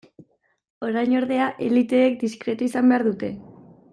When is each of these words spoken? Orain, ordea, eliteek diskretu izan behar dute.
Orain, 0.87 1.13
ordea, 1.19 1.51
eliteek 1.67 2.19
diskretu 2.25 2.69
izan 2.71 2.91
behar 2.93 3.09
dute. 3.11 3.33